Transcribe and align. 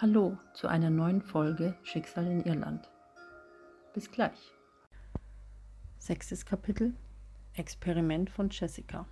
Hallo 0.00 0.38
zu 0.54 0.68
einer 0.68 0.90
neuen 0.90 1.20
Folge 1.20 1.74
Schicksal 1.82 2.24
in 2.24 2.44
Irland. 2.44 2.88
Bis 3.94 4.08
gleich. 4.08 4.52
Sechstes 5.98 6.46
Kapitel 6.46 6.94
Experiment 7.54 8.30
von 8.30 8.48
Jessica. 8.48 9.06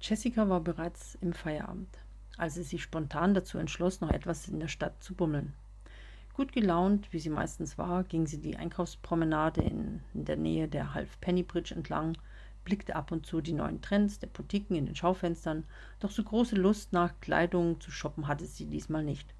Jessica 0.00 0.48
war 0.48 0.60
bereits 0.60 1.16
im 1.16 1.32
Feierabend, 1.32 1.88
als 2.36 2.54
sie 2.54 2.62
sich 2.62 2.84
spontan 2.84 3.34
dazu 3.34 3.58
entschloss, 3.58 4.00
noch 4.00 4.12
etwas 4.12 4.46
in 4.46 4.60
der 4.60 4.68
Stadt 4.68 5.02
zu 5.02 5.16
bummeln. 5.16 5.52
Gut 6.32 6.52
gelaunt, 6.52 7.12
wie 7.12 7.18
sie 7.18 7.28
meistens 7.28 7.76
war, 7.76 8.04
ging 8.04 8.28
sie 8.28 8.40
die 8.40 8.56
Einkaufspromenade 8.56 9.62
in, 9.62 10.00
der 10.14 10.36
Nähe 10.36 10.68
der 10.68 10.94
Half-Penny 10.94 11.42
Bridge 11.42 11.74
entlang, 11.74 12.16
blickte 12.62 12.94
ab 12.94 13.10
und 13.10 13.26
zu 13.26 13.40
die 13.40 13.54
neuen 13.54 13.82
Trends 13.82 14.20
der 14.20 14.28
Boutiquen 14.28 14.76
in 14.76 14.86
den 14.86 14.94
Schaufenstern, 14.94 15.64
doch 15.98 16.12
so 16.12 16.22
große 16.22 16.54
Lust 16.54 16.92
nach 16.92 17.18
Kleidung 17.20 17.80
zu 17.80 17.90
shoppen 17.90 18.28
hatte 18.28 18.46
sie 18.46 18.66
diesmal 18.66 19.02
nicht. 19.02 19.34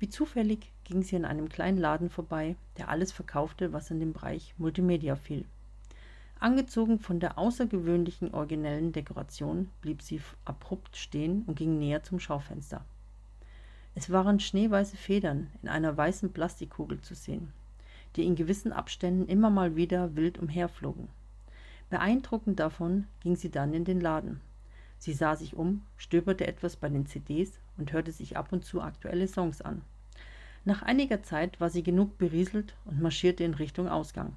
Wie 0.00 0.08
zufällig 0.08 0.72
ging 0.84 1.02
sie 1.02 1.14
an 1.14 1.26
einem 1.26 1.50
kleinen 1.50 1.76
Laden 1.76 2.08
vorbei, 2.08 2.56
der 2.78 2.88
alles 2.88 3.12
verkaufte, 3.12 3.74
was 3.74 3.90
in 3.90 4.00
den 4.00 4.14
Bereich 4.14 4.54
Multimedia 4.56 5.14
fiel. 5.14 5.44
Angezogen 6.38 6.98
von 6.98 7.20
der 7.20 7.36
außergewöhnlichen 7.36 8.32
originellen 8.32 8.92
Dekoration 8.92 9.68
blieb 9.82 10.00
sie 10.00 10.22
abrupt 10.46 10.96
stehen 10.96 11.42
und 11.46 11.56
ging 11.56 11.78
näher 11.78 12.02
zum 12.02 12.18
Schaufenster. 12.18 12.82
Es 13.94 14.08
waren 14.08 14.40
schneeweiße 14.40 14.96
Federn 14.96 15.50
in 15.62 15.68
einer 15.68 15.94
weißen 15.94 16.32
Plastikkugel 16.32 17.02
zu 17.02 17.14
sehen, 17.14 17.52
die 18.16 18.24
in 18.24 18.36
gewissen 18.36 18.72
Abständen 18.72 19.28
immer 19.28 19.50
mal 19.50 19.76
wieder 19.76 20.16
wild 20.16 20.38
umherflogen. 20.38 21.08
Beeindruckend 21.90 22.58
davon 22.58 23.06
ging 23.20 23.36
sie 23.36 23.50
dann 23.50 23.74
in 23.74 23.84
den 23.84 24.00
Laden. 24.00 24.40
Sie 24.96 25.12
sah 25.12 25.36
sich 25.36 25.56
um, 25.56 25.82
stöberte 25.98 26.46
etwas 26.46 26.76
bei 26.76 26.88
den 26.88 27.04
CDs 27.04 27.58
und 27.76 27.92
hörte 27.92 28.12
sich 28.12 28.38
ab 28.38 28.52
und 28.52 28.64
zu 28.64 28.80
aktuelle 28.80 29.28
Songs 29.28 29.60
an. 29.60 29.82
Nach 30.64 30.82
einiger 30.82 31.22
Zeit 31.22 31.60
war 31.60 31.70
sie 31.70 31.82
genug 31.82 32.18
berieselt 32.18 32.74
und 32.84 33.00
marschierte 33.00 33.44
in 33.44 33.54
Richtung 33.54 33.88
Ausgang. 33.88 34.34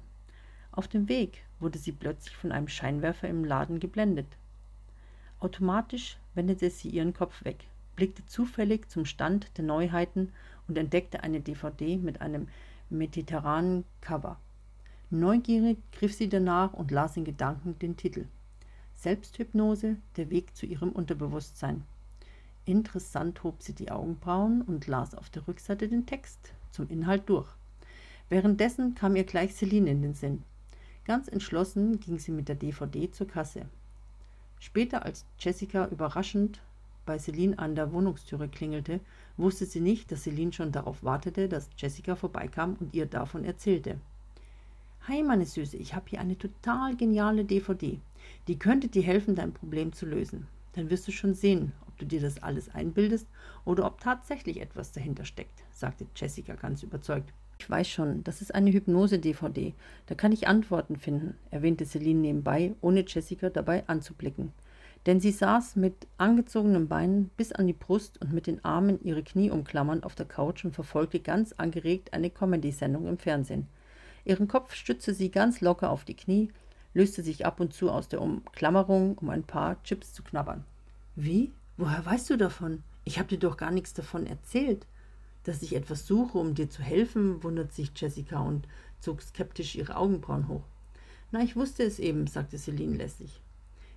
Auf 0.72 0.88
dem 0.88 1.08
Weg 1.08 1.44
wurde 1.60 1.78
sie 1.78 1.92
plötzlich 1.92 2.34
von 2.34 2.50
einem 2.50 2.68
Scheinwerfer 2.68 3.28
im 3.28 3.44
Laden 3.44 3.78
geblendet. 3.78 4.26
Automatisch 5.38 6.16
wendete 6.34 6.70
sie 6.70 6.88
ihren 6.88 7.12
Kopf 7.12 7.44
weg, 7.44 7.66
blickte 7.94 8.24
zufällig 8.26 8.88
zum 8.88 9.04
Stand 9.04 9.56
der 9.58 9.64
Neuheiten 9.64 10.32
und 10.66 10.78
entdeckte 10.78 11.22
eine 11.22 11.40
DVD 11.40 11.98
mit 11.98 12.22
einem 12.22 12.48
mediterranen 12.88 13.84
Cover. 14.00 14.38
Neugierig 15.10 15.78
griff 15.92 16.14
sie 16.14 16.28
danach 16.28 16.72
und 16.72 16.90
las 16.90 17.16
in 17.16 17.24
Gedanken 17.24 17.78
den 17.78 17.96
Titel. 17.96 18.26
Selbsthypnose, 18.94 19.96
der 20.16 20.30
Weg 20.30 20.56
zu 20.56 20.64
ihrem 20.64 20.90
Unterbewusstsein. 20.90 21.84
Interessant 22.66 23.42
hob 23.44 23.62
sie 23.62 23.74
die 23.74 23.90
Augenbrauen 23.90 24.62
und 24.62 24.86
las 24.86 25.14
auf 25.14 25.28
der 25.28 25.46
Rückseite 25.46 25.88
den 25.88 26.06
Text 26.06 26.54
zum 26.70 26.88
Inhalt 26.88 27.28
durch. 27.28 27.48
Währenddessen 28.30 28.94
kam 28.94 29.16
ihr 29.16 29.24
gleich 29.24 29.54
Celine 29.54 29.90
in 29.90 30.00
den 30.00 30.14
Sinn. 30.14 30.42
Ganz 31.04 31.28
entschlossen 31.28 32.00
ging 32.00 32.18
sie 32.18 32.32
mit 32.32 32.48
der 32.48 32.56
DVD 32.56 33.10
zur 33.10 33.28
Kasse. 33.28 33.66
Später, 34.58 35.04
als 35.04 35.26
Jessica 35.38 35.86
überraschend 35.88 36.60
bei 37.04 37.18
Celine 37.18 37.58
an 37.58 37.74
der 37.74 37.92
Wohnungstüre 37.92 38.48
klingelte, 38.48 39.00
wusste 39.36 39.66
sie 39.66 39.80
nicht, 39.80 40.10
dass 40.10 40.22
Celine 40.22 40.54
schon 40.54 40.72
darauf 40.72 41.04
wartete, 41.04 41.50
dass 41.50 41.68
Jessica 41.76 42.16
vorbeikam 42.16 42.76
und 42.80 42.94
ihr 42.94 43.04
davon 43.04 43.44
erzählte. 43.44 43.98
Hi, 45.06 45.22
meine 45.22 45.44
Süße, 45.44 45.76
ich 45.76 45.94
habe 45.94 46.06
hier 46.08 46.20
eine 46.20 46.38
total 46.38 46.96
geniale 46.96 47.44
DVD. 47.44 48.00
Die 48.48 48.58
könnte 48.58 48.88
dir 48.88 49.02
helfen, 49.02 49.34
dein 49.34 49.52
Problem 49.52 49.92
zu 49.92 50.06
lösen. 50.06 50.46
Dann 50.72 50.88
wirst 50.88 51.06
du 51.06 51.12
schon 51.12 51.34
sehen, 51.34 51.72
ob 51.94 51.98
du 52.00 52.06
dir 52.06 52.20
das 52.20 52.42
alles 52.42 52.74
einbildest 52.74 53.28
oder 53.64 53.86
ob 53.86 54.00
tatsächlich 54.00 54.60
etwas 54.60 54.90
dahinter 54.90 55.24
steckt, 55.24 55.62
sagte 55.70 56.06
Jessica 56.16 56.54
ganz 56.54 56.82
überzeugt. 56.82 57.32
Ich 57.60 57.70
weiß 57.70 57.88
schon, 57.88 58.24
das 58.24 58.42
ist 58.42 58.52
eine 58.52 58.72
Hypnose-DVD. 58.72 59.74
Da 60.06 60.16
kann 60.16 60.32
ich 60.32 60.48
Antworten 60.48 60.96
finden, 60.96 61.36
erwähnte 61.52 61.86
Celine 61.86 62.18
nebenbei, 62.18 62.74
ohne 62.80 63.04
Jessica 63.06 63.48
dabei 63.48 63.86
anzublicken. 63.86 64.52
Denn 65.06 65.20
sie 65.20 65.30
saß 65.30 65.76
mit 65.76 66.08
angezogenen 66.18 66.88
Beinen 66.88 67.30
bis 67.36 67.52
an 67.52 67.68
die 67.68 67.72
Brust 67.74 68.20
und 68.20 68.32
mit 68.32 68.48
den 68.48 68.64
Armen 68.64 69.00
ihre 69.04 69.22
Knie 69.22 69.50
umklammernd 69.50 70.02
auf 70.02 70.16
der 70.16 70.26
Couch 70.26 70.64
und 70.64 70.74
verfolgte 70.74 71.20
ganz 71.20 71.52
angeregt 71.52 72.12
eine 72.12 72.30
Comedy-Sendung 72.30 73.06
im 73.06 73.18
Fernsehen. 73.18 73.68
Ihren 74.24 74.48
Kopf 74.48 74.74
stützte 74.74 75.14
sie 75.14 75.30
ganz 75.30 75.60
locker 75.60 75.90
auf 75.90 76.04
die 76.04 76.16
Knie, 76.16 76.50
löste 76.92 77.22
sich 77.22 77.46
ab 77.46 77.60
und 77.60 77.72
zu 77.72 77.88
aus 77.88 78.08
der 78.08 78.20
Umklammerung, 78.20 79.16
um 79.18 79.30
ein 79.30 79.44
paar 79.44 79.80
Chips 79.84 80.12
zu 80.12 80.24
knabbern. 80.24 80.64
Wie? 81.16 81.52
Woher 81.76 82.04
weißt 82.04 82.30
du 82.30 82.36
davon? 82.36 82.82
Ich 83.04 83.18
habe 83.18 83.28
dir 83.28 83.38
doch 83.38 83.56
gar 83.56 83.70
nichts 83.70 83.94
davon 83.94 84.26
erzählt. 84.26 84.86
Dass 85.42 85.62
ich 85.62 85.74
etwas 85.74 86.06
suche, 86.06 86.38
um 86.38 86.54
dir 86.54 86.70
zu 86.70 86.82
helfen, 86.82 87.42
wundert 87.42 87.72
sich 87.72 87.90
Jessica 87.94 88.40
und 88.40 88.66
zog 89.00 89.20
skeptisch 89.20 89.74
ihre 89.74 89.96
Augenbrauen 89.96 90.48
hoch. 90.48 90.64
Na, 91.32 91.42
ich 91.42 91.56
wusste 91.56 91.82
es 91.82 91.98
eben, 91.98 92.26
sagte 92.26 92.56
Celine 92.58 92.96
lässig. 92.96 93.40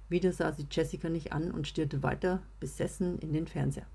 Wieder 0.09 0.31
sah 0.31 0.51
sie 0.51 0.67
Jessica 0.69 1.07
nicht 1.09 1.33
an 1.33 1.51
und 1.51 1.67
stierte 1.67 2.03
weiter 2.03 2.41
besessen 2.59 3.19
in 3.19 3.31
den 3.31 3.47
Fernseher. 3.47 3.85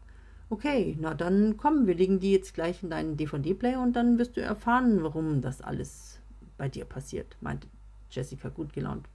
Okay, 0.48 0.96
na 1.00 1.14
dann 1.14 1.56
komm, 1.56 1.86
wir 1.86 1.94
legen 1.94 2.20
die 2.20 2.32
jetzt 2.32 2.54
gleich 2.54 2.82
in 2.82 2.90
deinen 2.90 3.16
DVD-Player 3.16 3.82
und 3.82 3.94
dann 3.94 4.18
wirst 4.18 4.36
du 4.36 4.42
erfahren, 4.42 5.02
warum 5.02 5.40
das 5.40 5.62
alles 5.62 6.20
bei 6.58 6.68
dir 6.68 6.84
passiert, 6.84 7.36
meinte 7.40 7.66
Jessica 8.10 8.50
gut 8.50 8.72
gelaunt. 8.72 9.08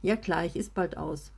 Ja 0.00 0.16
klar, 0.16 0.44
ich 0.44 0.56
ist 0.56 0.74
bald 0.74 0.96
aus. 0.96 1.30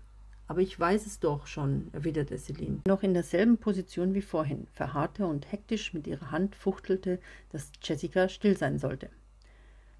Aber 0.46 0.60
ich 0.60 0.78
weiß 0.78 1.06
es 1.06 1.20
doch 1.20 1.46
schon, 1.46 1.88
erwiderte 1.92 2.36
Celine. 2.36 2.80
Noch 2.86 3.02
in 3.02 3.14
derselben 3.14 3.56
Position 3.56 4.12
wie 4.14 4.22
vorhin, 4.22 4.66
verharrte 4.72 5.26
und 5.26 5.50
hektisch 5.50 5.94
mit 5.94 6.06
ihrer 6.06 6.30
Hand 6.30 6.54
fuchtelte, 6.54 7.18
dass 7.50 7.72
Jessica 7.82 8.28
still 8.28 8.56
sein 8.56 8.78
sollte. 8.78 9.08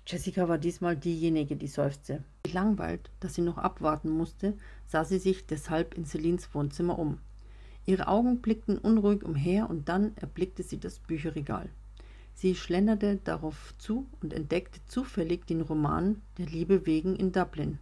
Jessica 0.06 0.48
war 0.48 0.58
diesmal 0.58 0.96
diejenige, 0.96 1.56
die 1.56 1.66
seufzte. 1.66 2.22
Gelangweilt, 2.42 3.10
dass 3.20 3.34
sie 3.34 3.40
noch 3.40 3.56
abwarten 3.56 4.10
musste, 4.10 4.54
sah 4.86 5.04
sie 5.04 5.18
sich 5.18 5.46
deshalb 5.46 5.94
in 5.94 6.04
Celines 6.04 6.54
Wohnzimmer 6.54 6.98
um. 6.98 7.18
Ihre 7.86 8.08
Augen 8.08 8.42
blickten 8.42 8.76
unruhig 8.76 9.24
umher 9.24 9.70
und 9.70 9.88
dann 9.88 10.14
erblickte 10.16 10.62
sie 10.62 10.78
das 10.78 10.98
Bücherregal. 10.98 11.70
Sie 12.34 12.54
schlenderte 12.54 13.16
darauf 13.24 13.74
zu 13.78 14.06
und 14.20 14.34
entdeckte 14.34 14.80
zufällig 14.86 15.46
den 15.46 15.62
Roman 15.62 16.20
Der 16.36 16.46
Liebe 16.46 16.84
wegen 16.84 17.16
in 17.16 17.32
Dublin. 17.32 17.78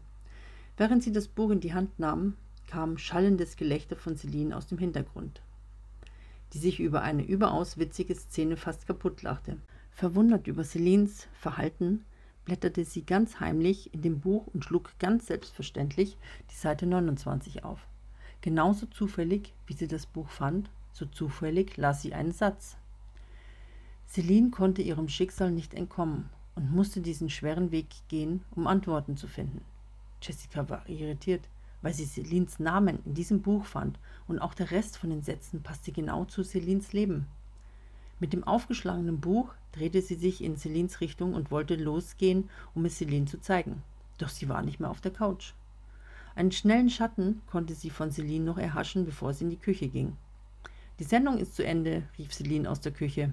Während 0.76 1.02
sie 1.02 1.12
das 1.12 1.26
Buch 1.26 1.50
in 1.50 1.60
die 1.60 1.74
Hand 1.74 1.98
nahm, 1.98 2.36
kam 2.72 2.96
schallendes 2.96 3.58
Gelächter 3.58 3.96
von 3.96 4.16
Celine 4.16 4.56
aus 4.56 4.66
dem 4.66 4.78
Hintergrund, 4.78 5.42
die 6.54 6.58
sich 6.58 6.80
über 6.80 7.02
eine 7.02 7.22
überaus 7.22 7.76
witzige 7.76 8.14
Szene 8.14 8.56
fast 8.56 8.86
kaputt 8.86 9.20
lachte. 9.22 9.58
Verwundert 9.90 10.46
über 10.46 10.64
Celines 10.64 11.28
Verhalten 11.34 12.06
blätterte 12.46 12.86
sie 12.86 13.04
ganz 13.04 13.40
heimlich 13.40 13.92
in 13.92 14.00
dem 14.00 14.20
Buch 14.20 14.46
und 14.54 14.64
schlug 14.64 14.98
ganz 14.98 15.26
selbstverständlich 15.26 16.16
die 16.50 16.54
Seite 16.54 16.86
29 16.86 17.62
auf. 17.62 17.86
Genauso 18.40 18.86
zufällig, 18.86 19.52
wie 19.66 19.74
sie 19.74 19.86
das 19.86 20.06
Buch 20.06 20.30
fand, 20.30 20.70
so 20.94 21.04
zufällig 21.04 21.76
las 21.76 22.00
sie 22.00 22.14
einen 22.14 22.32
Satz. 22.32 22.78
Celine 24.08 24.48
konnte 24.48 24.80
ihrem 24.80 25.10
Schicksal 25.10 25.50
nicht 25.50 25.74
entkommen 25.74 26.30
und 26.54 26.72
musste 26.72 27.02
diesen 27.02 27.28
schweren 27.28 27.70
Weg 27.70 27.88
gehen, 28.08 28.42
um 28.50 28.66
Antworten 28.66 29.18
zu 29.18 29.28
finden. 29.28 29.60
Jessica 30.22 30.70
war 30.70 30.88
irritiert 30.88 31.46
weil 31.82 31.93
sie 31.93 32.06
Celines 32.06 32.59
Namen 32.59 33.00
in 33.04 33.15
diesem 33.15 33.43
Buch 33.43 33.66
fand 33.66 33.98
und 34.28 34.38
auch 34.38 34.54
der 34.54 34.70
Rest 34.70 34.97
von 34.97 35.10
den 35.10 35.22
Sätzen 35.22 35.62
passte 35.62 35.93
genau 35.93 36.25
zu 36.25 36.43
Celines 36.43 36.93
Leben. 36.93 37.26
Mit 38.20 38.32
dem 38.32 38.44
aufgeschlagenen 38.44 39.20
Buch 39.20 39.53
drehte 39.72 40.00
sie 40.00 40.15
sich 40.15 40.43
in 40.43 40.56
Celines 40.56 41.00
Richtung 41.00 41.34
und 41.34 41.50
wollte 41.50 41.75
losgehen, 41.75 42.48
um 42.75 42.84
es 42.84 42.98
Celine 42.98 43.26
zu 43.26 43.41
zeigen. 43.41 43.82
Doch 44.19 44.28
sie 44.28 44.48
war 44.48 44.62
nicht 44.62 44.78
mehr 44.78 44.91
auf 44.91 45.00
der 45.00 45.12
Couch. 45.12 45.54
Einen 46.34 46.53
schnellen 46.53 46.88
Schatten 46.88 47.43
konnte 47.50 47.75
sie 47.75 47.91
von 47.91 48.10
Celine 48.10 48.44
noch 48.44 48.59
erhaschen, 48.59 49.04
bevor 49.04 49.34
sie 49.34 49.44
in 49.44 49.50
die 49.50 49.56
Küche 49.56 49.88
ging. 49.88 50.16
Die 50.99 51.04
Sendung 51.04 51.38
ist 51.38 51.56
zu 51.56 51.64
Ende, 51.64 52.04
rief 52.16 52.32
Celine 52.32 52.70
aus 52.70 52.81
der 52.81 52.93
Küche. 52.93 53.32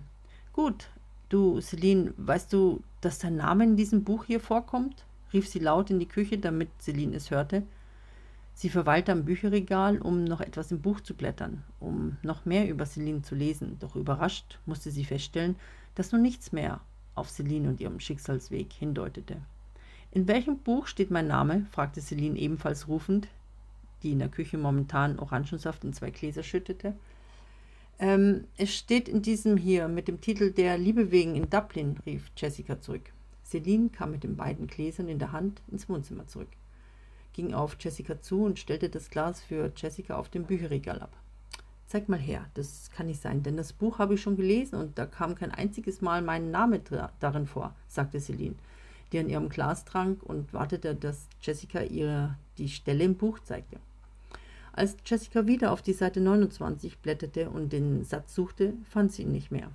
Gut, 0.54 0.90
du, 1.30 1.62
Celine, 1.62 2.13
weißt 2.18 2.52
du, 2.52 2.81
dass 3.02 3.19
dein 3.19 3.36
Name 3.36 3.63
in 3.66 3.78
diesem 3.78 4.04
Buch 4.04 4.25
hier 4.25 4.40
vorkommt? 4.40 5.06
rief 5.31 5.48
sie 5.48 5.60
laut 5.60 5.92
in 5.92 6.00
die 6.00 6.07
Küche, 6.07 6.40
damit 6.40 6.69
Celine 6.81 7.16
es 7.16 7.30
hörte. 7.30 7.63
Sie 8.59 8.69
verweilte 8.69 9.13
am 9.13 9.23
Bücherregal, 9.23 10.00
um 10.00 10.25
noch 10.25 10.41
etwas 10.41 10.69
im 10.69 10.81
Buch 10.81 11.00
zu 11.00 11.13
blättern, 11.13 11.63
um 11.79 12.17
noch 12.23 12.44
mehr 12.44 12.67
über 12.67 12.85
Celine 12.85 13.21
zu 13.21 13.33
lesen. 13.33 13.77
Doch 13.79 13.95
überrascht 13.95 14.59
musste 14.65 14.91
sie 14.91 15.06
feststellen, 15.06 15.56
dass 15.95 16.11
nun 16.11 16.21
nichts 16.21 16.51
mehr 16.51 16.81
auf 17.15 17.29
Celine 17.29 17.69
und 17.69 17.79
ihrem 17.79 18.01
Schicksalsweg 18.01 18.73
hindeutete. 18.73 19.38
In 20.11 20.27
welchem 20.27 20.57
Buch 20.57 20.88
steht 20.88 21.09
mein 21.09 21.27
Name? 21.27 21.67
fragte 21.71 22.01
Celine 22.01 22.38
ebenfalls 22.38 22.89
rufend, 22.89 23.29
die 24.03 24.11
in 24.11 24.19
der 24.19 24.27
Küche 24.27 24.57
momentan 24.57 25.19
Orangensaft 25.19 25.85
in 25.85 25.94
zwei 25.94 26.11
Gläser 26.11 26.44
schüttete. 26.44 26.95
Ähm, 27.97 28.44
es 28.57 28.75
steht 28.75 29.07
in 29.07 29.21
diesem 29.21 29.56
hier 29.56 29.88
mit 29.88 30.09
dem 30.09 30.19
Titel 30.19 30.51
Der 30.51 30.77
Liebe 30.77 31.11
wegen 31.11 31.35
in 31.35 31.50
Dublin, 31.50 31.95
rief 32.06 32.29
Jessica 32.35 32.81
zurück. 32.81 33.13
Celine 33.45 33.88
kam 33.88 34.11
mit 34.11 34.25
den 34.25 34.35
beiden 34.35 34.67
Gläsern 34.67 35.07
in 35.07 35.17
der 35.17 35.31
Hand 35.31 35.61
ins 35.71 35.88
Wohnzimmer 35.88 36.27
zurück 36.27 36.50
ging 37.39 37.53
auf 37.53 37.77
Jessica 37.80 38.21
zu 38.21 38.44
und 38.44 38.59
stellte 38.59 38.89
das 38.89 39.09
Glas 39.09 39.39
für 39.39 39.71
Jessica 39.74 40.18
auf 40.18 40.27
dem 40.27 40.44
Bücherregal 40.44 41.01
ab. 41.01 41.15
Zeig 41.88 42.09
mal 42.09 42.19
her, 42.19 42.45
das 42.53 42.91
kann 42.94 43.06
nicht 43.06 43.21
sein, 43.21 43.44
denn 43.44 43.56
das 43.56 43.71
Buch 43.71 43.97
habe 43.97 44.15
ich 44.15 44.21
schon 44.21 44.36
gelesen 44.36 44.75
und 44.75 44.97
da 44.97 45.06
kam 45.06 45.36
kein 45.36 45.51
einziges 45.51 46.01
Mal 46.01 46.21
mein 46.21 46.51
Name 46.51 46.81
darin 47.21 47.47
vor, 47.47 47.74
sagte 47.88 48.19
Celine, 48.19 48.56
die 49.13 49.19
an 49.19 49.30
ihrem 49.30 49.47
Glas 49.47 49.86
trank 49.86 50.21
und 50.21 50.51
wartete, 50.51 50.95
dass 50.95 51.30
Jessica 51.41 51.81
ihr 51.81 52.38
die 52.57 52.68
Stelle 52.68 53.06
im 53.06 53.15
Buch 53.15 53.39
zeigte. 53.39 53.77
Als 54.74 54.97
Jessica 55.06 55.47
wieder 55.47 55.71
auf 55.71 55.81
die 55.81 55.94
Seite 55.94 56.19
29 56.19 56.97
blätterte 56.97 57.50
und 57.50 57.71
den 57.71 58.03
Satz 58.03 58.35
suchte, 58.35 58.74
fand 58.89 59.13
sie 59.13 59.21
ihn 59.21 59.31
nicht 59.31 59.50
mehr. 59.50 59.71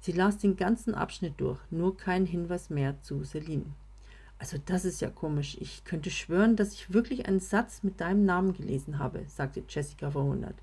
Sie 0.00 0.12
las 0.12 0.36
den 0.36 0.56
ganzen 0.56 0.94
Abschnitt 0.94 1.40
durch, 1.40 1.58
nur 1.70 1.96
kein 1.96 2.26
Hinweis 2.26 2.68
mehr 2.68 3.00
zu 3.00 3.24
Celine. 3.24 3.64
Also 4.38 4.56
das 4.64 4.84
ist 4.84 5.00
ja 5.00 5.10
komisch. 5.10 5.56
Ich 5.60 5.84
könnte 5.84 6.10
schwören, 6.10 6.54
dass 6.54 6.72
ich 6.72 6.92
wirklich 6.92 7.26
einen 7.26 7.40
Satz 7.40 7.82
mit 7.82 8.00
deinem 8.00 8.24
Namen 8.24 8.52
gelesen 8.52 8.98
habe, 8.98 9.24
sagte 9.26 9.64
Jessica 9.68 10.10
verwundert. 10.10 10.54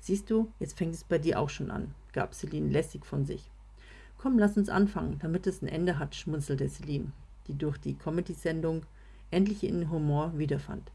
Siehst 0.00 0.30
du, 0.30 0.52
jetzt 0.60 0.76
fängt 0.76 0.94
es 0.94 1.04
bei 1.04 1.18
dir 1.18 1.40
auch 1.40 1.48
schon 1.48 1.70
an, 1.70 1.94
gab 2.12 2.34
Celine 2.34 2.68
lässig 2.68 3.06
von 3.06 3.24
sich. 3.24 3.50
Komm, 4.18 4.38
lass 4.38 4.56
uns 4.56 4.68
anfangen, 4.68 5.18
damit 5.20 5.46
es 5.46 5.62
ein 5.62 5.68
Ende 5.68 5.98
hat, 5.98 6.14
schmunzelte 6.14 6.68
Celine, 6.68 7.12
die 7.48 7.56
durch 7.56 7.78
die 7.78 7.94
Comedy-Sendung 7.94 8.82
endlich 9.30 9.62
ihren 9.62 9.90
Humor 9.90 10.32
wiederfand. 10.36 10.90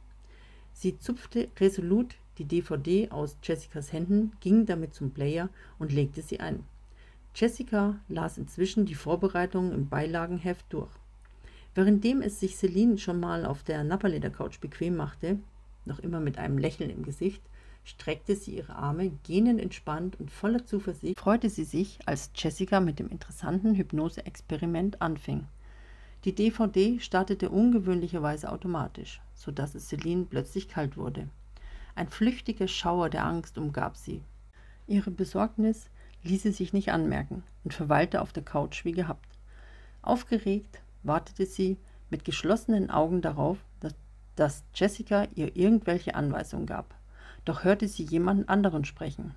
Sie 0.74 0.98
zupfte 0.98 1.50
resolut 1.60 2.16
die 2.38 2.46
DVD 2.46 3.10
aus 3.12 3.38
Jessicas 3.44 3.92
Händen, 3.92 4.32
ging 4.40 4.66
damit 4.66 4.94
zum 4.94 5.12
Player 5.12 5.50
und 5.78 5.92
legte 5.92 6.22
sie 6.22 6.40
ein. 6.40 6.64
Jessica 7.36 8.00
las 8.08 8.38
inzwischen 8.38 8.86
die 8.86 8.96
Vorbereitungen 8.96 9.74
im 9.74 9.90
Beilagenheft 9.90 10.66
durch. 10.70 10.92
Währenddem 11.74 12.22
es 12.22 12.40
sich 12.40 12.58
Celine 12.58 12.98
schon 12.98 13.20
mal 13.20 13.46
auf 13.46 13.64
der 13.64 13.84
Napperleder-Couch 13.84 14.60
bequem 14.60 14.98
machte, 14.98 15.40
noch 15.86 16.00
immer 16.00 16.20
mit 16.20 16.38
einem 16.38 16.58
Lächeln 16.58 16.90
im 16.90 17.04
Gesicht, 17.04 17.42
streckte 17.84 18.36
sie 18.36 18.56
ihre 18.56 18.76
Arme, 18.76 19.12
gähnend 19.24 19.60
entspannt 19.60 20.20
und 20.20 20.32
voller 20.32 20.66
Zuversicht 20.66 21.20
freute 21.20 21.50
sie 21.50 21.64
sich, 21.64 22.00
als 22.06 22.32
Jessica 22.36 22.80
mit 22.80 23.00
dem 23.00 23.10
interessanten 23.10 23.76
Hypnose-Experiment 23.76 25.02
anfing. 25.02 25.48
Die 26.26 26.36
DVD 26.36 27.00
startete 27.00 27.50
ungewöhnlicherweise 27.50 28.52
automatisch, 28.52 29.22
so 29.34 29.52
dass 29.52 29.74
es 29.74 29.88
Celine 29.88 30.26
plötzlich 30.26 30.68
kalt 30.68 30.98
wurde. 30.98 31.30
Ein 31.96 32.10
flüchtiger 32.10 32.68
Schauer 32.68 33.10
der 33.10 33.26
Angst 33.26 33.58
umgab 33.58 33.98
sie. 33.98 34.22
Ihre 34.88 35.10
Besorgnis 35.10 35.90
ließ 36.24 36.44
sie 36.44 36.52
sich 36.52 36.74
nicht 36.74 36.92
anmerken 36.92 37.44
und 37.64 37.74
verweilte 37.74 38.22
auf 38.22 38.34
der 38.34 38.44
Couch 38.44 38.86
wie 38.86 38.92
gehabt. 38.92 39.38
Aufgeregt 40.04 40.82
wartete 41.04 41.46
sie 41.46 41.78
mit 42.10 42.26
geschlossenen 42.26 42.90
Augen 42.90 43.22
darauf, 43.22 43.58
dass, 43.80 43.96
dass 44.36 44.64
Jessica 44.74 45.28
ihr 45.36 45.56
irgendwelche 45.56 46.16
Anweisungen 46.16 46.66
gab. 46.66 46.96
Doch 47.46 47.64
hörte 47.64 47.88
sie 47.88 48.04
jemanden 48.04 48.48
anderen 48.48 48.86
sprechen. 48.86 49.34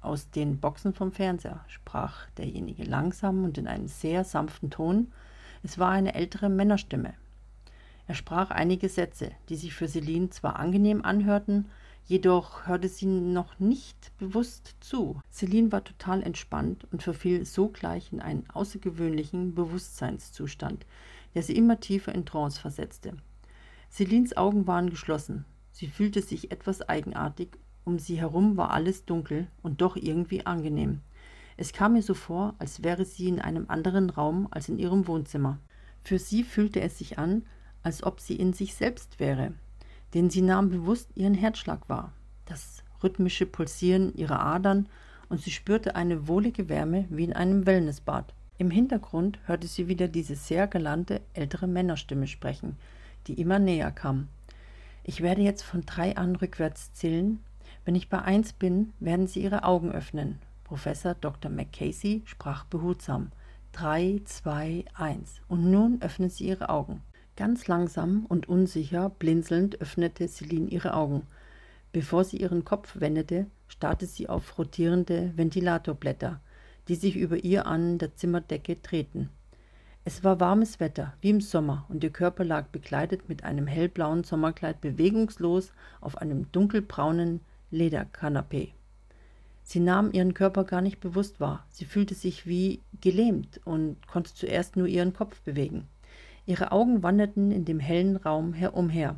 Aus 0.00 0.30
den 0.30 0.60
Boxen 0.60 0.94
vom 0.94 1.12
Fernseher 1.12 1.64
sprach 1.68 2.28
derjenige 2.30 2.84
langsam 2.84 3.44
und 3.44 3.58
in 3.58 3.66
einem 3.66 3.86
sehr 3.86 4.24
sanften 4.24 4.70
Ton. 4.70 5.12
Es 5.62 5.78
war 5.78 5.90
eine 5.90 6.14
ältere 6.14 6.48
Männerstimme. 6.48 7.14
Er 8.06 8.14
sprach 8.14 8.50
einige 8.50 8.88
Sätze, 8.88 9.30
die 9.48 9.56
sich 9.56 9.74
für 9.74 9.86
Celine 9.86 10.30
zwar 10.30 10.56
angenehm 10.56 11.04
anhörten, 11.04 11.66
jedoch 12.10 12.66
hörte 12.66 12.88
sie 12.88 13.06
noch 13.06 13.60
nicht 13.60 14.10
bewusst 14.18 14.74
zu. 14.80 15.20
Celine 15.30 15.70
war 15.70 15.84
total 15.84 16.24
entspannt 16.24 16.84
und 16.90 17.04
verfiel 17.04 17.46
sogleich 17.46 18.12
in 18.12 18.20
einen 18.20 18.50
außergewöhnlichen 18.50 19.54
Bewusstseinszustand, 19.54 20.86
der 21.36 21.44
sie 21.44 21.54
immer 21.54 21.78
tiefer 21.78 22.12
in 22.12 22.26
Trance 22.26 22.60
versetzte. 22.60 23.12
Celines 23.92 24.36
Augen 24.36 24.66
waren 24.66 24.90
geschlossen, 24.90 25.44
Sie 25.70 25.86
fühlte 25.86 26.20
sich 26.20 26.50
etwas 26.50 26.82
eigenartig, 26.88 27.56
um 27.84 28.00
sie 28.00 28.20
herum 28.20 28.56
war 28.56 28.72
alles 28.72 29.04
dunkel 29.04 29.46
und 29.62 29.80
doch 29.80 29.94
irgendwie 29.94 30.44
angenehm. 30.44 31.02
Es 31.56 31.72
kam 31.72 31.94
ihr 31.94 32.02
so 32.02 32.14
vor, 32.14 32.56
als 32.58 32.82
wäre 32.82 33.04
sie 33.04 33.28
in 33.28 33.38
einem 33.38 33.66
anderen 33.68 34.10
Raum 34.10 34.48
als 34.50 34.68
in 34.68 34.80
ihrem 34.80 35.06
Wohnzimmer. 35.06 35.58
Für 36.02 36.18
sie 36.18 36.42
fühlte 36.42 36.80
es 36.80 36.98
sich 36.98 37.20
an, 37.20 37.46
als 37.84 38.02
ob 38.02 38.18
sie 38.18 38.34
in 38.34 38.52
sich 38.52 38.74
selbst 38.74 39.20
wäre, 39.20 39.52
denn 40.14 40.30
sie 40.30 40.42
nahm 40.42 40.70
bewusst 40.70 41.10
ihren 41.14 41.34
Herzschlag 41.34 41.88
wahr, 41.88 42.12
das 42.46 42.82
rhythmische 43.02 43.46
Pulsieren 43.46 44.14
ihrer 44.14 44.40
Adern, 44.40 44.88
und 45.28 45.40
sie 45.40 45.52
spürte 45.52 45.94
eine 45.94 46.26
wohlige 46.26 46.68
Wärme 46.68 47.06
wie 47.08 47.24
in 47.24 47.32
einem 47.32 47.64
Wellnessbad. 47.64 48.34
Im 48.58 48.70
Hintergrund 48.70 49.38
hörte 49.46 49.68
sie 49.68 49.88
wieder 49.88 50.08
diese 50.08 50.34
sehr 50.34 50.66
galante 50.66 51.20
ältere 51.32 51.66
Männerstimme 51.66 52.26
sprechen, 52.26 52.76
die 53.26 53.40
immer 53.40 53.58
näher 53.58 53.92
kam. 53.92 54.28
Ich 55.04 55.22
werde 55.22 55.40
jetzt 55.40 55.62
von 55.62 55.86
drei 55.86 56.16
an 56.16 56.36
rückwärts 56.36 56.92
zählen. 56.92 57.40
Wenn 57.84 57.94
ich 57.94 58.08
bei 58.08 58.20
eins 58.20 58.52
bin, 58.52 58.92
werden 59.00 59.26
Sie 59.26 59.42
Ihre 59.42 59.64
Augen 59.64 59.90
öffnen. 59.90 60.38
Professor 60.64 61.14
Dr. 61.14 61.50
McCasey 61.50 62.22
sprach 62.26 62.64
behutsam. 62.64 63.32
Drei, 63.72 64.20
zwei, 64.24 64.84
eins. 64.94 65.40
Und 65.48 65.70
nun 65.70 66.02
öffnen 66.02 66.28
Sie 66.28 66.46
Ihre 66.46 66.68
Augen. 66.68 67.02
Ganz 67.36 67.68
langsam 67.68 68.26
und 68.26 68.48
unsicher, 68.48 69.10
blinzelnd, 69.10 69.80
öffnete 69.80 70.28
Celine 70.28 70.68
ihre 70.68 70.94
Augen. 70.94 71.26
Bevor 71.92 72.24
sie 72.24 72.36
ihren 72.36 72.64
Kopf 72.64 73.00
wendete, 73.00 73.46
starrte 73.66 74.06
sie 74.06 74.28
auf 74.28 74.58
rotierende 74.58 75.32
Ventilatorblätter, 75.36 76.40
die 76.88 76.94
sich 76.94 77.16
über 77.16 77.36
ihr 77.42 77.66
an 77.66 77.98
der 77.98 78.14
Zimmerdecke 78.14 78.76
drehten. 78.76 79.30
Es 80.04 80.24
war 80.24 80.40
warmes 80.40 80.80
Wetter, 80.80 81.14
wie 81.20 81.30
im 81.30 81.40
Sommer, 81.40 81.84
und 81.88 82.02
ihr 82.02 82.10
Körper 82.10 82.44
lag 82.44 82.68
bekleidet 82.68 83.28
mit 83.28 83.44
einem 83.44 83.66
hellblauen 83.66 84.24
Sommerkleid 84.24 84.80
bewegungslos 84.80 85.72
auf 86.00 86.16
einem 86.18 86.50
dunkelbraunen 86.52 87.40
Lederkanapee. 87.70 88.72
Sie 89.62 89.80
nahm 89.80 90.10
ihren 90.12 90.34
Körper 90.34 90.64
gar 90.64 90.80
nicht 90.80 91.00
bewusst 91.00 91.38
wahr. 91.38 91.66
Sie 91.70 91.84
fühlte 91.84 92.14
sich 92.14 92.46
wie 92.46 92.80
gelähmt 93.00 93.60
und 93.64 94.04
konnte 94.08 94.34
zuerst 94.34 94.76
nur 94.76 94.86
ihren 94.86 95.12
Kopf 95.12 95.40
bewegen. 95.42 95.86
Ihre 96.50 96.72
Augen 96.72 97.04
wanderten 97.04 97.52
in 97.52 97.64
dem 97.64 97.78
hellen 97.78 98.16
Raum 98.16 98.54
herumher. 98.54 99.14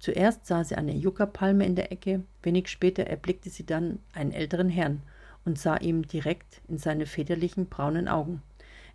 Zuerst 0.00 0.44
sah 0.44 0.64
sie 0.64 0.74
eine 0.74 0.92
Yucca-Palme 0.92 1.64
in 1.64 1.76
der 1.76 1.92
Ecke, 1.92 2.24
wenig 2.42 2.66
später 2.66 3.04
erblickte 3.04 3.48
sie 3.48 3.64
dann 3.64 4.00
einen 4.12 4.32
älteren 4.32 4.68
Herrn 4.68 5.00
und 5.44 5.56
sah 5.56 5.76
ihm 5.76 6.04
direkt 6.08 6.62
in 6.66 6.78
seine 6.78 7.06
väterlichen 7.06 7.66
braunen 7.66 8.08
Augen. 8.08 8.42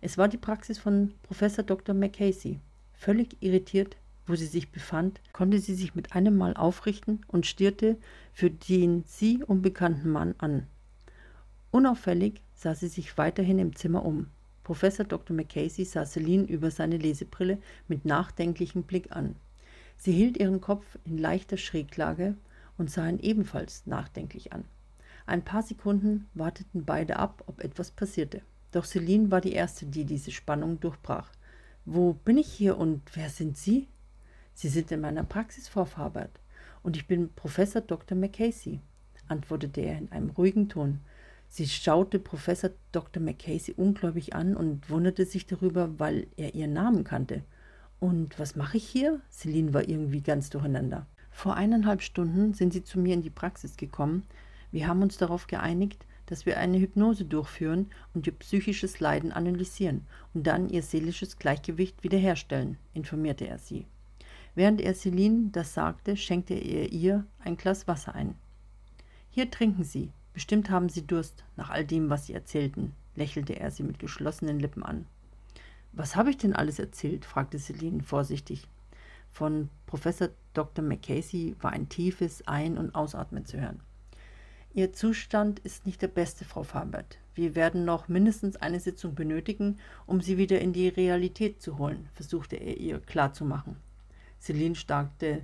Es 0.02 0.18
war 0.18 0.28
die 0.28 0.36
Praxis 0.36 0.78
von 0.78 1.14
Professor 1.22 1.64
Dr. 1.64 1.94
McCasey. 1.94 2.60
Völlig 2.92 3.38
irritiert, 3.40 3.96
wo 4.26 4.34
sie 4.34 4.44
sich 4.44 4.70
befand, 4.70 5.18
konnte 5.32 5.58
sie 5.58 5.74
sich 5.74 5.94
mit 5.94 6.14
einem 6.14 6.36
Mal 6.36 6.52
aufrichten 6.58 7.24
und 7.28 7.46
stierte 7.46 7.96
für 8.34 8.50
den 8.50 9.04
sie 9.06 9.42
unbekannten 9.42 10.10
Mann 10.10 10.34
an. 10.36 10.66
Unauffällig 11.70 12.42
sah 12.54 12.74
sie 12.74 12.88
sich 12.88 13.16
weiterhin 13.16 13.58
im 13.58 13.74
Zimmer 13.74 14.04
um. 14.04 14.26
Professor 14.62 15.04
Dr. 15.04 15.34
McCasey 15.34 15.84
sah 15.84 16.04
Celine 16.04 16.44
über 16.44 16.70
seine 16.70 16.96
Lesebrille 16.96 17.58
mit 17.88 18.04
nachdenklichem 18.04 18.82
Blick 18.84 19.12
an. 19.12 19.36
Sie 19.96 20.12
hielt 20.12 20.36
ihren 20.38 20.60
Kopf 20.60 20.98
in 21.04 21.18
leichter 21.18 21.56
Schräglage 21.56 22.36
und 22.78 22.90
sah 22.90 23.08
ihn 23.08 23.18
ebenfalls 23.18 23.86
nachdenklich 23.86 24.52
an. 24.52 24.64
Ein 25.26 25.44
paar 25.44 25.62
Sekunden 25.62 26.28
warteten 26.34 26.84
beide 26.84 27.18
ab, 27.18 27.44
ob 27.46 27.62
etwas 27.62 27.90
passierte. 27.90 28.42
Doch 28.72 28.84
Celine 28.84 29.30
war 29.30 29.40
die 29.40 29.52
Erste, 29.52 29.86
die 29.86 30.04
diese 30.04 30.30
Spannung 30.30 30.80
durchbrach. 30.80 31.30
Wo 31.84 32.12
bin 32.12 32.38
ich 32.38 32.50
hier 32.50 32.78
und 32.78 33.02
wer 33.14 33.30
sind 33.30 33.56
Sie? 33.56 33.88
Sie 34.54 34.68
sind 34.68 34.90
in 34.92 35.00
meiner 35.00 35.24
Praxis, 35.24 35.68
Frau 35.68 35.84
Fabert, 35.84 36.40
und 36.82 36.96
ich 36.96 37.06
bin 37.06 37.32
Professor 37.34 37.80
Dr. 37.80 38.16
McCasey, 38.16 38.80
antwortete 39.28 39.80
er 39.80 39.98
in 39.98 40.12
einem 40.12 40.30
ruhigen 40.30 40.68
Ton. 40.68 41.00
Sie 41.52 41.66
schaute 41.66 42.20
Professor 42.20 42.70
Dr. 42.92 43.20
McCasey 43.20 43.74
ungläubig 43.76 44.36
an 44.36 44.54
und 44.56 44.88
wunderte 44.88 45.24
sich 45.26 45.46
darüber, 45.46 45.98
weil 45.98 46.28
er 46.36 46.54
ihren 46.54 46.74
Namen 46.74 47.02
kannte. 47.02 47.42
Und 47.98 48.38
was 48.38 48.54
mache 48.54 48.76
ich 48.76 48.86
hier? 48.86 49.20
Celine 49.32 49.74
war 49.74 49.88
irgendwie 49.88 50.20
ganz 50.20 50.50
durcheinander. 50.50 51.08
Vor 51.32 51.56
eineinhalb 51.56 52.02
Stunden 52.02 52.54
sind 52.54 52.72
Sie 52.72 52.84
zu 52.84 53.00
mir 53.00 53.14
in 53.14 53.22
die 53.22 53.30
Praxis 53.30 53.76
gekommen. 53.76 54.22
Wir 54.70 54.86
haben 54.86 55.02
uns 55.02 55.18
darauf 55.18 55.48
geeinigt, 55.48 56.06
dass 56.26 56.46
wir 56.46 56.56
eine 56.56 56.78
Hypnose 56.78 57.24
durchführen 57.24 57.90
und 58.14 58.28
ihr 58.28 58.32
psychisches 58.34 59.00
Leiden 59.00 59.32
analysieren 59.32 60.06
und 60.32 60.46
dann 60.46 60.68
ihr 60.68 60.84
seelisches 60.84 61.36
Gleichgewicht 61.36 62.04
wiederherstellen, 62.04 62.78
informierte 62.94 63.48
er 63.48 63.58
sie. 63.58 63.86
Während 64.54 64.80
er 64.80 64.94
Celine 64.94 65.48
das 65.50 65.74
sagte, 65.74 66.16
schenkte 66.16 66.54
er 66.54 66.92
ihr 66.92 67.26
ein 67.40 67.56
Glas 67.56 67.88
Wasser 67.88 68.14
ein. 68.14 68.36
Hier 69.30 69.50
trinken 69.50 69.82
Sie. 69.82 70.12
Bestimmt 70.32 70.70
haben 70.70 70.88
Sie 70.88 71.06
Durst, 71.06 71.44
nach 71.56 71.70
all 71.70 71.84
dem, 71.84 72.08
was 72.10 72.26
Sie 72.26 72.34
erzählten, 72.34 72.94
lächelte 73.16 73.58
er 73.58 73.70
sie 73.70 73.82
mit 73.82 73.98
geschlossenen 73.98 74.60
Lippen 74.60 74.82
an. 74.82 75.06
Was 75.92 76.16
habe 76.16 76.30
ich 76.30 76.36
denn 76.36 76.54
alles 76.54 76.78
erzählt? 76.78 77.24
fragte 77.24 77.58
Celine 77.58 78.02
vorsichtig. 78.02 78.68
Von 79.32 79.68
Professor 79.86 80.28
Dr. 80.54 80.84
McCasey 80.84 81.56
war 81.60 81.72
ein 81.72 81.88
tiefes 81.88 82.46
Ein- 82.46 82.78
und 82.78 82.94
Ausatmen 82.94 83.44
zu 83.44 83.60
hören. 83.60 83.80
Ihr 84.72 84.92
Zustand 84.92 85.58
ist 85.60 85.84
nicht 85.84 86.00
der 86.00 86.08
beste, 86.08 86.44
Frau 86.44 86.62
Fabert. 86.62 87.18
Wir 87.34 87.56
werden 87.56 87.84
noch 87.84 88.06
mindestens 88.06 88.56
eine 88.56 88.78
Sitzung 88.78 89.14
benötigen, 89.14 89.78
um 90.06 90.20
Sie 90.20 90.38
wieder 90.38 90.60
in 90.60 90.72
die 90.72 90.88
Realität 90.88 91.60
zu 91.60 91.78
holen, 91.78 92.08
versuchte 92.14 92.56
er 92.56 92.76
ihr 92.76 93.00
klarzumachen. 93.00 93.76
Celine 94.40 94.76
starrte 94.76 95.42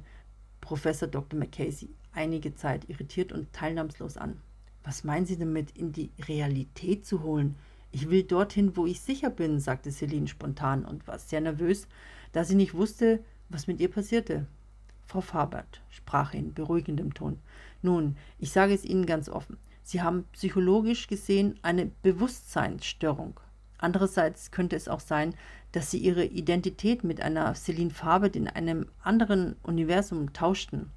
Professor 0.60 1.08
Dr. 1.08 1.38
McCasey 1.38 1.90
einige 2.12 2.54
Zeit 2.54 2.88
irritiert 2.88 3.32
und 3.32 3.52
teilnahmslos 3.52 4.16
an. 4.16 4.40
Was 4.86 5.02
meinen 5.02 5.26
Sie 5.26 5.36
damit, 5.36 5.76
in 5.76 5.90
die 5.90 6.10
Realität 6.28 7.04
zu 7.04 7.24
holen? 7.24 7.56
Ich 7.90 8.08
will 8.08 8.22
dorthin, 8.22 8.76
wo 8.76 8.86
ich 8.86 9.00
sicher 9.00 9.30
bin, 9.30 9.58
sagte 9.58 9.90
Celine 9.90 10.28
spontan 10.28 10.84
und 10.84 11.08
war 11.08 11.18
sehr 11.18 11.40
nervös, 11.40 11.88
da 12.30 12.44
sie 12.44 12.54
nicht 12.54 12.72
wusste, 12.72 13.18
was 13.48 13.66
mit 13.66 13.80
ihr 13.80 13.90
passierte. 13.90 14.46
Frau 15.06 15.20
Fabert, 15.20 15.82
sprach 15.90 16.34
in 16.34 16.54
beruhigendem 16.54 17.14
Ton, 17.14 17.40
nun, 17.82 18.16
ich 18.38 18.52
sage 18.52 18.74
es 18.74 18.84
Ihnen 18.84 19.06
ganz 19.06 19.28
offen. 19.28 19.58
Sie 19.82 20.02
haben 20.02 20.24
psychologisch 20.32 21.08
gesehen 21.08 21.58
eine 21.62 21.90
Bewusstseinsstörung. 22.02 23.40
Andererseits 23.78 24.52
könnte 24.52 24.76
es 24.76 24.88
auch 24.88 25.00
sein, 25.00 25.34
dass 25.72 25.90
Sie 25.90 25.98
Ihre 25.98 26.24
Identität 26.24 27.02
mit 27.02 27.20
einer 27.20 27.54
Celine 27.56 27.90
Fabert 27.90 28.36
in 28.36 28.46
einem 28.46 28.86
anderen 29.02 29.56
Universum 29.64 30.32
tauschten. 30.32 30.92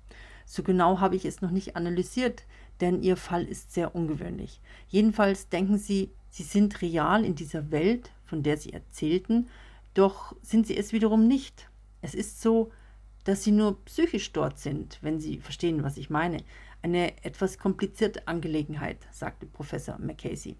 So 0.45 0.63
genau 0.63 0.99
habe 0.99 1.15
ich 1.15 1.25
es 1.25 1.41
noch 1.41 1.51
nicht 1.51 1.75
analysiert, 1.75 2.43
denn 2.81 3.01
Ihr 3.01 3.17
Fall 3.17 3.45
ist 3.45 3.73
sehr 3.73 3.95
ungewöhnlich. 3.95 4.61
Jedenfalls 4.87 5.49
denken 5.49 5.77
Sie, 5.77 6.11
Sie 6.29 6.43
sind 6.43 6.81
real 6.81 7.25
in 7.25 7.35
dieser 7.35 7.71
Welt, 7.71 8.11
von 8.25 8.43
der 8.43 8.57
Sie 8.57 8.73
erzählten, 8.73 9.47
doch 9.93 10.35
sind 10.41 10.67
Sie 10.67 10.77
es 10.77 10.93
wiederum 10.93 11.27
nicht. 11.27 11.69
Es 12.01 12.13
ist 12.13 12.41
so, 12.41 12.71
dass 13.23 13.43
Sie 13.43 13.51
nur 13.51 13.83
psychisch 13.85 14.31
dort 14.31 14.59
sind, 14.59 14.99
wenn 15.01 15.19
Sie 15.19 15.39
verstehen, 15.39 15.83
was 15.83 15.97
ich 15.97 16.09
meine. 16.09 16.43
Eine 16.81 17.23
etwas 17.25 17.57
komplizierte 17.57 18.27
Angelegenheit, 18.27 19.07
sagte 19.11 19.45
Professor 19.45 19.97
Macasey. 19.99 20.55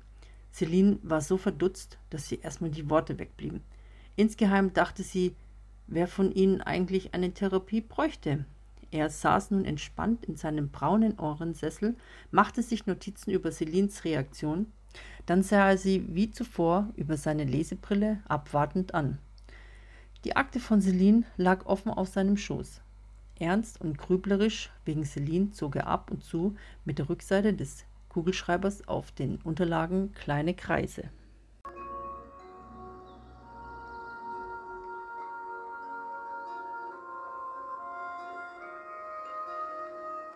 Celine 0.52 1.00
war 1.04 1.22
so 1.22 1.38
verdutzt, 1.38 1.98
dass 2.10 2.28
sie 2.28 2.40
erstmal 2.40 2.72
die 2.72 2.90
Worte 2.90 3.20
wegblieben. 3.20 3.62
Insgeheim 4.16 4.74
dachte 4.74 5.04
sie, 5.04 5.36
wer 5.88 6.08
von 6.08 6.32
ihnen 6.32 6.62
eigentlich 6.62 7.14
eine 7.14 7.34
Therapie 7.34 7.82
bräuchte. 7.82 8.46
Er 8.92 9.10
saß 9.10 9.52
nun 9.52 9.66
entspannt 9.66 10.26
in 10.26 10.36
seinem 10.36 10.70
braunen 10.70 11.20
Ohrensessel, 11.20 11.96
machte 12.32 12.64
sich 12.64 12.88
Notizen 12.88 13.32
über 13.32 13.52
Celines 13.52 14.04
Reaktion, 14.04 14.72
dann 15.26 15.44
sah 15.44 15.70
er 15.70 15.78
sie 15.78 16.06
wie 16.10 16.32
zuvor 16.32 16.90
über 16.96 17.18
seine 17.18 17.44
Lesebrille 17.44 18.20
abwartend 18.28 18.96
an. 18.96 19.20
Die 20.26 20.36
Akte 20.36 20.60
von 20.60 20.82
Celine 20.82 21.24
lag 21.38 21.66
offen 21.66 21.92
auf 21.92 22.10
seinem 22.10 22.36
Schoß. 22.36 22.82
Ernst 23.40 23.80
und 23.80 23.98
grüblerisch 23.98 24.72
wegen 24.84 25.06
Celine 25.06 25.52
zog 25.52 25.76
er 25.76 25.88
ab 25.88 26.12
und 26.12 26.24
zu 26.24 26.56
mit 26.84 26.98
der 26.98 27.10
Rückseite 27.10 27.54
des 27.54 27.86
Kugelschreibers 28.10 28.88
auf 28.88 29.12
den 29.12 29.38
Unterlagen 29.44 30.12
kleine 30.14 30.56
Kreise. 30.56 31.10